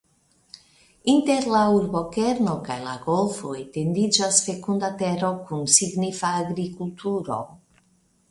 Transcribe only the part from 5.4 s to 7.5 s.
kun signifa agrikulturo.